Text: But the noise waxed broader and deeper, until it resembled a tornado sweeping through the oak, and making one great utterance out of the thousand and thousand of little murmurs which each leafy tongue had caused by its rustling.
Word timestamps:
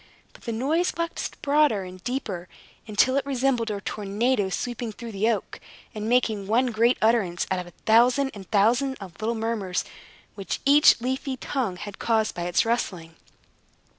But 0.33 0.45
the 0.45 0.51
noise 0.51 0.91
waxed 0.97 1.39
broader 1.43 1.83
and 1.83 2.03
deeper, 2.03 2.47
until 2.87 3.17
it 3.17 3.23
resembled 3.27 3.69
a 3.69 3.79
tornado 3.81 4.49
sweeping 4.49 4.91
through 4.91 5.11
the 5.11 5.29
oak, 5.29 5.59
and 5.93 6.09
making 6.09 6.47
one 6.47 6.71
great 6.71 6.97
utterance 7.03 7.45
out 7.51 7.59
of 7.59 7.65
the 7.65 7.73
thousand 7.85 8.31
and 8.33 8.49
thousand 8.49 8.97
of 8.99 9.21
little 9.21 9.35
murmurs 9.35 9.85
which 10.33 10.59
each 10.65 10.99
leafy 11.01 11.37
tongue 11.37 11.75
had 11.77 11.99
caused 11.99 12.33
by 12.33 12.45
its 12.47 12.65
rustling. 12.65 13.15